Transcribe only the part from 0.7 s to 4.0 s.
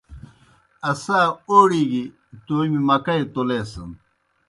اسا اوڑیْ گیْ تومیْ مکئی تولیسَن۔